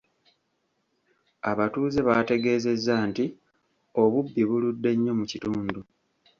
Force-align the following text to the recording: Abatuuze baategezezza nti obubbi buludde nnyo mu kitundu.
Abatuuze 1.51 1.99
baategezezza 2.07 2.93
nti 3.09 3.25
obubbi 4.03 4.41
buludde 4.49 4.89
nnyo 4.95 5.13
mu 5.19 5.25
kitundu. 5.31 5.79